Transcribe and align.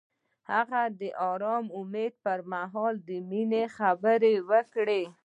هغه 0.51 0.81
د 0.99 1.01
آرام 1.31 1.65
امید 1.79 2.13
پر 2.23 2.39
مهال 2.51 2.95
د 3.07 3.09
مینې 3.29 3.63
خبرې 3.77 4.33
وکړې. 4.49 5.03